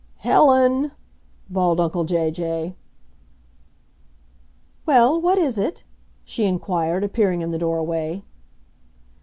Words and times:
"Helen!" 0.17 0.93
bawled 1.47 1.79
uncle 1.79 2.05
Jay 2.05 2.31
Jay. 2.31 2.75
"Well, 4.87 5.21
what 5.21 5.37
is 5.37 5.59
it?" 5.59 5.83
she 6.25 6.45
inquired, 6.45 7.03
appearing 7.03 7.43
in 7.43 7.51
the 7.51 7.59
doorway. 7.59 8.23